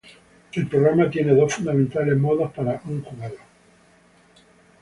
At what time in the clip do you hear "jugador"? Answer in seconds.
3.03-3.37